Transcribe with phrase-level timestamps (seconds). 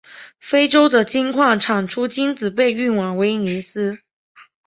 [0.39, 3.99] 非洲的金矿产出金子被运往威尼斯。